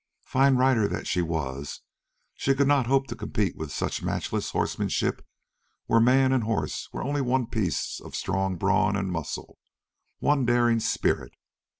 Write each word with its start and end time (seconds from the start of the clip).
Fine 0.25 0.55
rider 0.55 0.87
that 0.87 1.05
she 1.05 1.21
was, 1.21 1.81
she 2.33 2.55
could 2.55 2.67
not 2.67 2.87
hope 2.87 3.05
to 3.05 3.15
compete 3.15 3.55
with 3.55 3.71
such 3.71 4.01
matchless 4.01 4.49
horsemanship 4.49 5.23
where 5.85 5.99
man 5.99 6.31
and 6.31 6.43
horse 6.43 6.89
were 6.91 7.03
only 7.03 7.21
one 7.21 7.45
piece 7.45 7.99
of 7.99 8.15
strong 8.15 8.55
brawn 8.55 8.95
and 8.95 9.11
muscle, 9.11 9.59
one 10.17 10.43
daring 10.43 10.79
spirit. 10.79 11.33